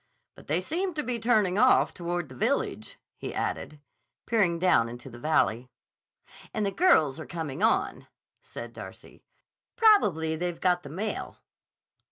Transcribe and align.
"But 0.33 0.47
they 0.47 0.61
seem 0.61 0.95
to 0.95 1.03
be 1.03 1.19
turning 1.19 1.59
off 1.59 1.93
toward 1.93 2.27
the 2.27 2.33
village," 2.35 2.97
he 3.17 3.35
added, 3.35 3.79
peering 4.25 4.57
down 4.57 4.89
into 4.89 5.11
the 5.11 5.19
valley. 5.19 5.69
"And 6.55 6.65
the 6.65 6.71
girls 6.71 7.19
are 7.19 7.27
coming 7.27 7.61
on," 7.61 8.07
said 8.41 8.73
Darcy. 8.73 9.21
"Probably 9.75 10.35
they've 10.35 10.59
got 10.59 10.81
the 10.81 10.89
mail." 10.89 11.37